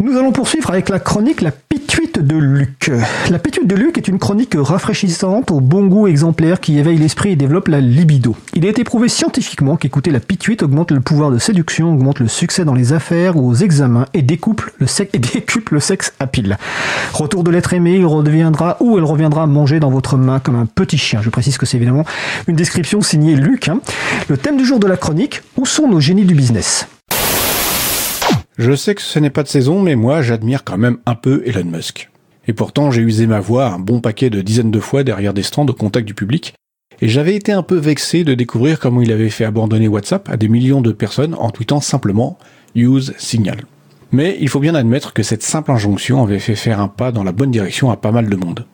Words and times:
Nous 0.00 0.18
allons 0.18 0.32
poursuivre 0.32 0.70
avec 0.70 0.88
la 0.88 0.98
chronique 0.98 1.40
La 1.40 1.52
Pituite 1.52 2.18
de 2.18 2.36
Luc. 2.36 2.90
La 3.30 3.38
Pituite 3.38 3.68
de 3.68 3.76
Luc 3.76 3.96
est 3.96 4.08
une 4.08 4.18
chronique 4.18 4.54
rafraîchissante 4.56 5.52
au 5.52 5.60
bon 5.60 5.86
goût 5.86 6.08
exemplaire 6.08 6.60
qui 6.60 6.78
éveille 6.78 6.98
l'esprit 6.98 7.30
et 7.30 7.36
développe 7.36 7.68
la 7.68 7.80
libido. 7.80 8.34
Il 8.54 8.66
a 8.66 8.68
été 8.68 8.82
prouvé 8.82 9.08
scientifiquement 9.08 9.76
qu'écouter 9.76 10.10
la 10.10 10.18
pituite 10.18 10.64
augmente 10.64 10.90
le 10.90 11.00
pouvoir 11.00 11.30
de 11.30 11.38
séduction, 11.38 11.94
augmente 11.94 12.18
le 12.18 12.26
succès 12.26 12.64
dans 12.64 12.74
les 12.74 12.92
affaires 12.92 13.36
ou 13.36 13.48
aux 13.48 13.54
examens 13.54 14.06
et 14.14 14.22
découple 14.22 14.72
le, 14.78 14.88
sexe, 14.88 15.14
et 15.14 15.20
le 15.70 15.80
sexe 15.80 16.12
à 16.18 16.26
pile. 16.26 16.58
Retour 17.12 17.44
de 17.44 17.52
l'être 17.52 17.72
aimé, 17.72 17.94
il 17.94 18.06
reviendra 18.06 18.76
ou 18.80 18.98
elle 18.98 19.04
reviendra 19.04 19.46
manger 19.46 19.78
dans 19.78 19.90
votre 19.90 20.16
main 20.16 20.40
comme 20.40 20.56
un 20.56 20.66
petit 20.66 20.98
chien. 20.98 21.22
Je 21.22 21.30
précise 21.30 21.56
que 21.56 21.66
c'est 21.66 21.76
évidemment 21.76 22.04
une 22.48 22.56
description 22.56 23.00
signée 23.00 23.36
Luc. 23.36 23.68
hein. 23.68 23.78
Le 24.28 24.38
thème 24.38 24.56
du 24.56 24.64
jour 24.64 24.80
de 24.80 24.88
la 24.88 24.96
chronique, 24.96 25.42
où 25.56 25.66
sont 25.66 25.86
nos 25.88 26.00
génies 26.00 26.24
du 26.24 26.34
business? 26.34 26.88
Je 28.56 28.74
sais 28.74 28.94
que 28.94 29.02
ce 29.02 29.18
n'est 29.18 29.30
pas 29.30 29.42
de 29.42 29.48
saison, 29.48 29.82
mais 29.82 29.96
moi 29.96 30.22
j'admire 30.22 30.62
quand 30.62 30.78
même 30.78 30.98
un 31.06 31.16
peu 31.16 31.42
Elon 31.44 31.64
Musk. 31.64 32.10
Et 32.46 32.52
pourtant 32.52 32.92
j'ai 32.92 33.02
usé 33.02 33.26
ma 33.26 33.40
voix 33.40 33.66
un 33.66 33.80
bon 33.80 34.00
paquet 34.00 34.30
de 34.30 34.42
dizaines 34.42 34.70
de 34.70 34.80
fois 34.80 35.02
derrière 35.02 35.34
des 35.34 35.42
stands 35.42 35.66
au 35.66 35.72
contact 35.72 36.06
du 36.06 36.14
public, 36.14 36.54
et 37.00 37.08
j'avais 37.08 37.34
été 37.34 37.50
un 37.50 37.62
peu 37.62 37.76
vexé 37.76 38.22
de 38.22 38.34
découvrir 38.34 38.78
comment 38.78 39.02
il 39.02 39.10
avait 39.10 39.30
fait 39.30 39.44
abandonner 39.44 39.88
WhatsApp 39.88 40.28
à 40.28 40.36
des 40.36 40.48
millions 40.48 40.80
de 40.80 40.92
personnes 40.92 41.34
en 41.34 41.50
tweetant 41.50 41.80
simplement 41.80 42.38
Use 42.76 43.12
Signal. 43.18 43.64
Mais 44.12 44.36
il 44.40 44.48
faut 44.48 44.60
bien 44.60 44.76
admettre 44.76 45.12
que 45.12 45.24
cette 45.24 45.42
simple 45.42 45.72
injonction 45.72 46.22
avait 46.22 46.38
fait 46.38 46.54
faire 46.54 46.80
un 46.80 46.86
pas 46.88 47.10
dans 47.10 47.24
la 47.24 47.32
bonne 47.32 47.50
direction 47.50 47.90
à 47.90 47.96
pas 47.96 48.12
mal 48.12 48.28
de 48.28 48.36
monde. 48.36 48.66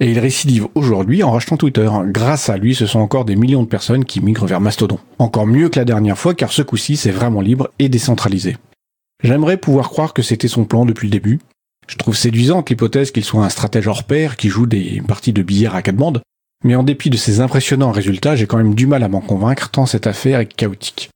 Et 0.00 0.10
il 0.10 0.18
récidive 0.18 0.66
aujourd'hui 0.74 1.22
en 1.22 1.30
rachetant 1.30 1.56
Twitter. 1.56 1.88
Grâce 2.08 2.50
à 2.50 2.56
lui, 2.56 2.74
ce 2.74 2.86
sont 2.86 2.98
encore 2.98 3.24
des 3.24 3.36
millions 3.36 3.62
de 3.62 3.68
personnes 3.68 4.04
qui 4.04 4.20
migrent 4.20 4.46
vers 4.46 4.60
Mastodon. 4.60 4.98
Encore 5.18 5.46
mieux 5.46 5.68
que 5.68 5.78
la 5.78 5.84
dernière 5.84 6.18
fois 6.18 6.34
car 6.34 6.52
ce 6.52 6.62
coup-ci 6.62 6.96
c'est 6.96 7.12
vraiment 7.12 7.40
libre 7.40 7.70
et 7.78 7.88
décentralisé. 7.88 8.56
J'aimerais 9.26 9.56
pouvoir 9.56 9.90
croire 9.90 10.14
que 10.14 10.22
c'était 10.22 10.46
son 10.46 10.64
plan 10.64 10.84
depuis 10.84 11.08
le 11.08 11.10
début. 11.10 11.40
Je 11.88 11.96
trouve 11.96 12.16
séduisante 12.16 12.70
l'hypothèse 12.70 13.10
qu'il 13.10 13.24
soit 13.24 13.44
un 13.44 13.48
stratège 13.48 13.88
hors 13.88 14.04
pair 14.04 14.36
qui 14.36 14.48
joue 14.48 14.66
des 14.66 15.02
parties 15.04 15.32
de 15.32 15.42
billard 15.42 15.74
à 15.74 15.82
quatre 15.82 15.96
bandes, 15.96 16.22
mais 16.62 16.76
en 16.76 16.84
dépit 16.84 17.10
de 17.10 17.16
ses 17.16 17.40
impressionnants 17.40 17.90
résultats, 17.90 18.36
j'ai 18.36 18.46
quand 18.46 18.58
même 18.58 18.76
du 18.76 18.86
mal 18.86 19.02
à 19.02 19.08
m'en 19.08 19.20
convaincre 19.20 19.70
tant 19.70 19.84
cette 19.84 20.06
affaire 20.06 20.38
est 20.38 20.54
chaotique. 20.54 21.10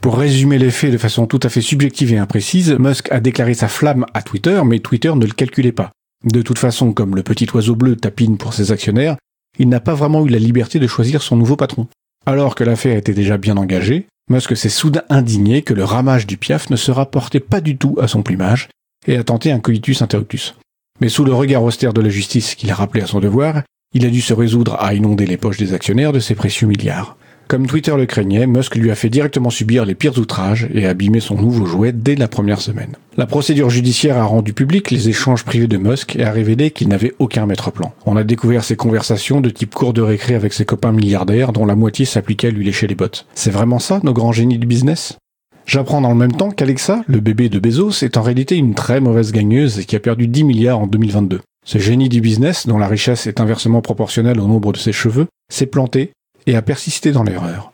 Pour 0.00 0.18
résumer 0.18 0.58
les 0.58 0.72
faits 0.72 0.90
de 0.90 0.98
façon 0.98 1.28
tout 1.28 1.38
à 1.44 1.48
fait 1.48 1.60
subjective 1.60 2.12
et 2.12 2.18
imprécise, 2.18 2.72
Musk 2.72 3.12
a 3.12 3.20
déclaré 3.20 3.54
sa 3.54 3.68
flamme 3.68 4.04
à 4.14 4.22
Twitter, 4.22 4.60
mais 4.66 4.80
Twitter 4.80 5.14
ne 5.14 5.24
le 5.24 5.32
calculait 5.32 5.70
pas. 5.70 5.92
De 6.24 6.42
toute 6.42 6.58
façon, 6.58 6.92
comme 6.92 7.14
le 7.14 7.22
petit 7.22 7.46
oiseau 7.54 7.76
bleu 7.76 7.94
tapine 7.94 8.36
pour 8.36 8.52
ses 8.52 8.72
actionnaires, 8.72 9.16
il 9.60 9.68
n'a 9.68 9.78
pas 9.78 9.94
vraiment 9.94 10.26
eu 10.26 10.28
la 10.28 10.40
liberté 10.40 10.80
de 10.80 10.88
choisir 10.88 11.22
son 11.22 11.36
nouveau 11.36 11.54
patron. 11.54 11.86
Alors 12.26 12.56
que 12.56 12.64
l'affaire 12.64 12.96
était 12.96 13.14
déjà 13.14 13.36
bien 13.38 13.56
engagée, 13.56 14.08
Musk 14.30 14.56
s'est 14.56 14.70
soudain 14.70 15.02
indigné 15.10 15.60
que 15.60 15.74
le 15.74 15.84
ramage 15.84 16.26
du 16.26 16.38
piaf 16.38 16.70
ne 16.70 16.76
se 16.76 16.90
rapportait 16.90 17.40
pas 17.40 17.60
du 17.60 17.76
tout 17.76 17.96
à 18.00 18.08
son 18.08 18.22
plumage 18.22 18.68
et 19.06 19.18
a 19.18 19.24
tenté 19.24 19.52
un 19.52 19.60
coitus 19.60 20.00
interruptus. 20.00 20.54
Mais 21.00 21.10
sous 21.10 21.24
le 21.24 21.34
regard 21.34 21.62
austère 21.62 21.92
de 21.92 22.00
la 22.00 22.08
justice 22.08 22.54
qu'il 22.54 22.70
a 22.70 22.74
rappelé 22.74 23.02
à 23.02 23.06
son 23.06 23.20
devoir, 23.20 23.62
il 23.92 24.06
a 24.06 24.10
dû 24.10 24.22
se 24.22 24.32
résoudre 24.32 24.76
à 24.80 24.94
inonder 24.94 25.26
les 25.26 25.36
poches 25.36 25.58
des 25.58 25.74
actionnaires 25.74 26.12
de 26.12 26.20
ses 26.20 26.34
précieux 26.34 26.66
milliards. 26.66 27.18
Comme 27.54 27.68
Twitter 27.68 27.94
le 27.96 28.06
craignait, 28.06 28.48
Musk 28.48 28.74
lui 28.74 28.90
a 28.90 28.96
fait 28.96 29.08
directement 29.08 29.48
subir 29.48 29.84
les 29.84 29.94
pires 29.94 30.18
outrages 30.18 30.68
et 30.74 30.88
abîmer 30.88 31.20
son 31.20 31.36
nouveau 31.36 31.66
jouet 31.66 31.92
dès 31.92 32.16
la 32.16 32.26
première 32.26 32.60
semaine. 32.60 32.96
La 33.16 33.26
procédure 33.26 33.70
judiciaire 33.70 34.18
a 34.18 34.24
rendu 34.24 34.52
public 34.52 34.90
les 34.90 35.08
échanges 35.08 35.44
privés 35.44 35.68
de 35.68 35.76
Musk 35.76 36.16
et 36.16 36.24
a 36.24 36.32
révélé 36.32 36.72
qu'il 36.72 36.88
n'avait 36.88 37.14
aucun 37.20 37.46
maître-plan. 37.46 37.94
On 38.06 38.16
a 38.16 38.24
découvert 38.24 38.64
ses 38.64 38.74
conversations 38.74 39.40
de 39.40 39.50
type 39.50 39.72
cours 39.72 39.92
de 39.92 40.02
récré 40.02 40.34
avec 40.34 40.52
ses 40.52 40.64
copains 40.64 40.90
milliardaires 40.90 41.52
dont 41.52 41.64
la 41.64 41.76
moitié 41.76 42.06
s'appliquait 42.06 42.48
à 42.48 42.50
lui 42.50 42.64
lécher 42.64 42.88
les 42.88 42.96
bottes. 42.96 43.24
C'est 43.36 43.52
vraiment 43.52 43.78
ça, 43.78 44.00
nos 44.02 44.12
grands 44.12 44.32
génies 44.32 44.58
du 44.58 44.66
business? 44.66 45.16
J'apprends 45.64 46.00
dans 46.00 46.10
le 46.10 46.16
même 46.16 46.32
temps 46.32 46.50
qu'Alexa, 46.50 47.04
le 47.06 47.20
bébé 47.20 47.50
de 47.50 47.60
Bezos, 47.60 48.02
est 48.02 48.16
en 48.16 48.22
réalité 48.22 48.56
une 48.56 48.74
très 48.74 49.00
mauvaise 49.00 49.30
gagneuse 49.30 49.78
et 49.78 49.84
qui 49.84 49.94
a 49.94 50.00
perdu 50.00 50.26
10 50.26 50.42
milliards 50.42 50.80
en 50.80 50.88
2022. 50.88 51.40
Ce 51.64 51.78
génie 51.78 52.08
du 52.08 52.20
business, 52.20 52.66
dont 52.66 52.78
la 52.78 52.88
richesse 52.88 53.28
est 53.28 53.40
inversement 53.40 53.80
proportionnelle 53.80 54.40
au 54.40 54.48
nombre 54.48 54.72
de 54.72 54.78
ses 54.78 54.92
cheveux, 54.92 55.28
s'est 55.52 55.66
planté 55.66 56.10
et 56.46 56.56
a 56.56 56.62
persisté 56.62 57.12
dans 57.12 57.22
l'erreur. 57.22 57.72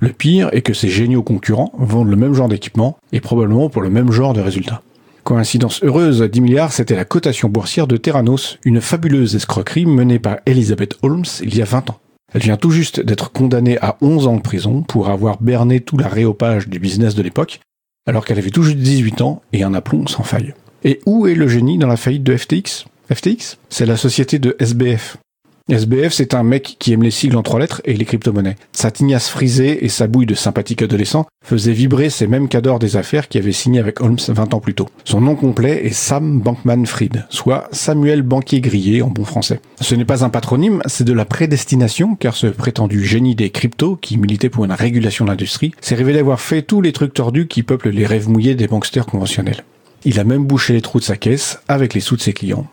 Le 0.00 0.08
pire 0.08 0.48
est 0.52 0.62
que 0.62 0.74
ses 0.74 0.88
géniaux 0.88 1.22
concurrents 1.22 1.72
vendent 1.78 2.10
le 2.10 2.16
même 2.16 2.34
genre 2.34 2.48
d'équipement 2.48 2.96
et 3.12 3.20
probablement 3.20 3.68
pour 3.68 3.82
le 3.82 3.90
même 3.90 4.10
genre 4.10 4.34
de 4.34 4.40
résultats. 4.40 4.82
Coïncidence 5.22 5.84
heureuse, 5.84 6.22
10 6.22 6.40
milliards, 6.40 6.72
c'était 6.72 6.96
la 6.96 7.04
cotation 7.04 7.48
boursière 7.48 7.86
de 7.86 7.96
Terranos, 7.96 8.58
une 8.64 8.80
fabuleuse 8.80 9.36
escroquerie 9.36 9.86
menée 9.86 10.18
par 10.18 10.38
Elizabeth 10.46 10.96
Holmes 11.02 11.24
il 11.42 11.56
y 11.56 11.62
a 11.62 11.64
20 11.64 11.90
ans. 11.90 11.98
Elle 12.34 12.42
vient 12.42 12.56
tout 12.56 12.70
juste 12.70 13.00
d'être 13.00 13.30
condamnée 13.30 13.78
à 13.80 13.96
11 14.00 14.26
ans 14.26 14.36
de 14.36 14.42
prison 14.42 14.82
pour 14.82 15.08
avoir 15.08 15.40
berné 15.40 15.80
tout 15.80 15.96
l'aréopage 15.96 16.68
du 16.68 16.80
business 16.80 17.14
de 17.14 17.22
l'époque, 17.22 17.60
alors 18.06 18.24
qu'elle 18.24 18.38
avait 18.38 18.50
tout 18.50 18.62
juste 18.62 18.78
18 18.78 19.20
ans 19.20 19.42
et 19.52 19.62
un 19.62 19.74
aplomb 19.74 20.06
sans 20.08 20.24
faille. 20.24 20.54
Et 20.82 21.00
où 21.06 21.28
est 21.28 21.34
le 21.34 21.46
génie 21.46 21.78
dans 21.78 21.86
la 21.86 21.96
faillite 21.96 22.24
de 22.24 22.36
FTX 22.36 22.86
FTX 23.12 23.58
C'est 23.68 23.86
la 23.86 23.96
société 23.96 24.38
de 24.38 24.56
SBF. 24.58 25.18
SBF, 25.70 26.12
c'est 26.12 26.34
un 26.34 26.42
mec 26.42 26.76
qui 26.78 26.92
aime 26.92 27.02
les 27.02 27.10
sigles 27.10 27.36
en 27.36 27.42
trois 27.42 27.60
lettres 27.60 27.80
et 27.84 27.94
les 27.94 28.04
crypto-monnaies. 28.04 28.56
Sa 28.72 28.90
tignasse 28.90 29.28
frisée 29.28 29.84
et 29.84 29.88
sa 29.88 30.06
bouille 30.06 30.26
de 30.26 30.34
sympathique 30.34 30.82
adolescent 30.82 31.26
faisaient 31.44 31.72
vibrer 31.72 32.10
ces 32.10 32.26
mêmes 32.26 32.48
cadors 32.48 32.78
des 32.78 32.96
affaires 32.96 33.28
qui 33.28 33.38
avaient 33.38 33.52
signé 33.52 33.78
avec 33.78 34.00
Holmes 34.00 34.18
20 34.26 34.54
ans 34.54 34.60
plus 34.60 34.74
tôt. 34.74 34.88
Son 35.04 35.20
nom 35.20 35.34
complet 35.36 35.86
est 35.86 35.94
Sam 35.94 36.40
Bankman-Fried, 36.40 37.26
soit 37.30 37.68
Samuel 37.72 38.22
Banquier 38.22 38.60
Grillé 38.60 39.02
en 39.02 39.08
bon 39.08 39.24
français. 39.24 39.60
Ce 39.80 39.94
n'est 39.94 40.04
pas 40.04 40.24
un 40.24 40.30
patronyme, 40.30 40.82
c'est 40.86 41.04
de 41.04 41.12
la 41.12 41.24
prédestination, 41.24 42.16
car 42.16 42.34
ce 42.34 42.48
prétendu 42.48 43.04
génie 43.04 43.34
des 43.34 43.50
cryptos, 43.50 43.96
qui 43.96 44.18
militait 44.18 44.50
pour 44.50 44.64
une 44.64 44.72
régulation 44.72 45.24
de 45.24 45.30
l'industrie, 45.30 45.72
s'est 45.80 45.94
révélé 45.94 46.18
avoir 46.18 46.40
fait 46.40 46.62
tous 46.62 46.80
les 46.80 46.92
trucs 46.92 47.14
tordus 47.14 47.46
qui 47.46 47.62
peuplent 47.62 47.90
les 47.90 48.06
rêves 48.06 48.28
mouillés 48.28 48.54
des 48.54 48.66
banksters 48.66 49.06
conventionnels. 49.06 49.64
Il 50.04 50.18
a 50.18 50.24
même 50.24 50.44
bouché 50.44 50.72
les 50.72 50.80
trous 50.80 50.98
de 50.98 51.04
sa 51.04 51.16
caisse 51.16 51.60
avec 51.68 51.94
les 51.94 52.00
sous 52.00 52.16
de 52.16 52.20
ses 52.20 52.32
clients. 52.32 52.66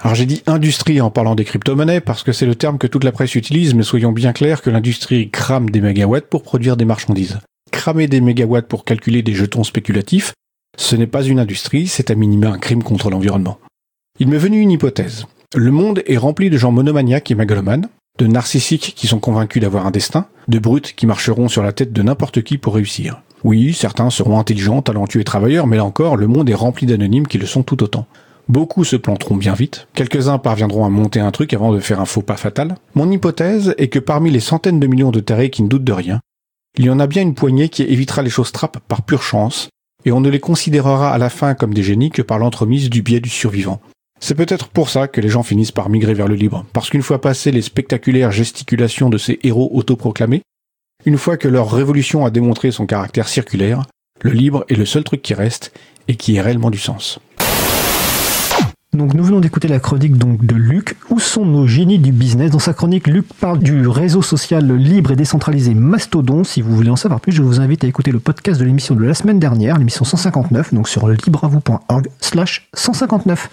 Alors 0.00 0.14
j'ai 0.14 0.26
dit 0.26 0.42
industrie 0.46 1.00
en 1.00 1.10
parlant 1.10 1.34
des 1.34 1.44
crypto-monnaies 1.44 2.00
parce 2.00 2.22
que 2.22 2.32
c'est 2.32 2.46
le 2.46 2.54
terme 2.54 2.78
que 2.78 2.86
toute 2.86 3.04
la 3.04 3.12
presse 3.12 3.34
utilise, 3.34 3.74
mais 3.74 3.82
soyons 3.82 4.12
bien 4.12 4.32
clairs 4.32 4.60
que 4.60 4.70
l'industrie 4.70 5.30
crame 5.30 5.70
des 5.70 5.80
mégawatts 5.80 6.28
pour 6.28 6.42
produire 6.42 6.76
des 6.76 6.84
marchandises. 6.84 7.38
Cramer 7.70 8.06
des 8.06 8.20
mégawatts 8.20 8.68
pour 8.68 8.84
calculer 8.84 9.22
des 9.22 9.34
jetons 9.34 9.64
spéculatifs, 9.64 10.34
ce 10.76 10.96
n'est 10.96 11.06
pas 11.06 11.22
une 11.22 11.38
industrie, 11.38 11.86
c'est 11.86 12.10
à 12.10 12.14
minima 12.14 12.48
un 12.48 12.58
crime 12.58 12.82
contre 12.82 13.10
l'environnement. 13.10 13.58
Il 14.18 14.28
m'est 14.28 14.38
venu 14.38 14.60
une 14.60 14.70
hypothèse. 14.70 15.26
Le 15.54 15.70
monde 15.70 16.02
est 16.06 16.16
rempli 16.16 16.50
de 16.50 16.58
gens 16.58 16.72
monomaniaques 16.72 17.30
et 17.30 17.34
mégalomanes, 17.34 17.88
de 18.18 18.26
narcissiques 18.26 18.94
qui 18.96 19.06
sont 19.06 19.20
convaincus 19.20 19.62
d'avoir 19.62 19.86
un 19.86 19.90
destin, 19.90 20.26
de 20.48 20.58
brutes 20.58 20.94
qui 20.94 21.06
marcheront 21.06 21.48
sur 21.48 21.62
la 21.62 21.72
tête 21.72 21.92
de 21.92 22.02
n'importe 22.02 22.42
qui 22.42 22.58
pour 22.58 22.74
réussir. 22.74 23.22
Oui, 23.44 23.72
certains 23.72 24.10
seront 24.10 24.38
intelligents, 24.38 24.82
talentueux 24.82 25.20
et 25.20 25.24
travailleurs, 25.24 25.66
mais 25.66 25.76
là 25.76 25.84
encore, 25.84 26.16
le 26.16 26.26
monde 26.26 26.48
est 26.48 26.54
rempli 26.54 26.86
d'anonymes 26.86 27.26
qui 27.26 27.38
le 27.38 27.46
sont 27.46 27.62
tout 27.62 27.82
autant. 27.82 28.06
Beaucoup 28.48 28.84
se 28.84 28.96
planteront 28.96 29.36
bien 29.36 29.54
vite, 29.54 29.88
quelques-uns 29.94 30.36
parviendront 30.36 30.84
à 30.84 30.90
monter 30.90 31.18
un 31.18 31.30
truc 31.30 31.54
avant 31.54 31.72
de 31.72 31.80
faire 31.80 32.00
un 32.00 32.04
faux 32.04 32.20
pas 32.20 32.36
fatal. 32.36 32.76
Mon 32.94 33.10
hypothèse 33.10 33.74
est 33.78 33.88
que 33.88 33.98
parmi 33.98 34.30
les 34.30 34.40
centaines 34.40 34.80
de 34.80 34.86
millions 34.86 35.10
de 35.10 35.20
tarés 35.20 35.48
qui 35.48 35.62
ne 35.62 35.68
doutent 35.68 35.84
de 35.84 35.92
rien, 35.92 36.20
il 36.76 36.84
y 36.84 36.90
en 36.90 37.00
a 37.00 37.06
bien 37.06 37.22
une 37.22 37.34
poignée 37.34 37.70
qui 37.70 37.84
évitera 37.84 38.20
les 38.22 38.30
choses 38.30 38.52
trappes 38.52 38.80
par 38.86 39.02
pure 39.02 39.22
chance, 39.22 39.70
et 40.04 40.12
on 40.12 40.20
ne 40.20 40.28
les 40.28 40.40
considérera 40.40 41.14
à 41.14 41.18
la 41.18 41.30
fin 41.30 41.54
comme 41.54 41.72
des 41.72 41.82
génies 41.82 42.10
que 42.10 42.20
par 42.20 42.38
l'entremise 42.38 42.90
du 42.90 43.00
biais 43.00 43.20
du 43.20 43.30
survivant. 43.30 43.80
C'est 44.20 44.34
peut-être 44.34 44.68
pour 44.68 44.90
ça 44.90 45.08
que 45.08 45.22
les 45.22 45.30
gens 45.30 45.42
finissent 45.42 45.72
par 45.72 45.88
migrer 45.88 46.12
vers 46.14 46.28
le 46.28 46.34
libre, 46.34 46.66
parce 46.74 46.90
qu'une 46.90 47.02
fois 47.02 47.22
passées 47.22 47.50
les 47.50 47.62
spectaculaires 47.62 48.30
gesticulations 48.30 49.08
de 49.08 49.16
ces 49.16 49.38
héros 49.42 49.70
autoproclamés, 49.72 50.42
une 51.06 51.18
fois 51.18 51.38
que 51.38 51.48
leur 51.48 51.70
révolution 51.70 52.26
a 52.26 52.30
démontré 52.30 52.70
son 52.72 52.84
caractère 52.84 53.28
circulaire, 53.28 53.84
le 54.20 54.32
libre 54.32 54.64
est 54.68 54.76
le 54.76 54.86
seul 54.86 55.04
truc 55.04 55.22
qui 55.22 55.32
reste 55.32 55.72
et 56.08 56.16
qui 56.16 56.36
ait 56.36 56.42
réellement 56.42 56.70
du 56.70 56.78
sens. 56.78 57.20
Donc 58.94 59.12
nous 59.14 59.24
venons 59.24 59.40
d'écouter 59.40 59.66
la 59.66 59.80
chronique 59.80 60.16
donc 60.16 60.46
de 60.46 60.54
Luc. 60.54 60.96
Où 61.10 61.18
sont 61.18 61.44
nos 61.44 61.66
génies 61.66 61.98
du 61.98 62.12
business? 62.12 62.52
Dans 62.52 62.60
sa 62.60 62.74
chronique, 62.74 63.08
Luc 63.08 63.26
parle 63.40 63.58
du 63.58 63.88
réseau 63.88 64.22
social 64.22 64.72
libre 64.72 65.10
et 65.10 65.16
décentralisé 65.16 65.74
Mastodon. 65.74 66.44
Si 66.44 66.62
vous 66.62 66.74
voulez 66.76 66.90
en 66.90 66.96
savoir 66.96 67.20
plus, 67.20 67.32
je 67.32 67.42
vous 67.42 67.60
invite 67.60 67.82
à 67.82 67.88
écouter 67.88 68.12
le 68.12 68.20
podcast 68.20 68.60
de 68.60 68.64
l'émission 68.64 68.94
de 68.94 69.02
la 69.02 69.14
semaine 69.14 69.40
dernière, 69.40 69.78
l'émission 69.78 70.04
159, 70.04 70.72
donc 70.72 70.88
sur 70.88 71.08
libravou.org 71.08 72.08
slash 72.20 72.68
159. 72.74 73.50